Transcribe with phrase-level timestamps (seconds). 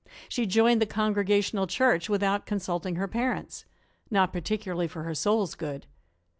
[0.27, 3.65] She joined the Congregational Church without consulting her parents;
[4.09, 5.85] not particularly for her soul's good.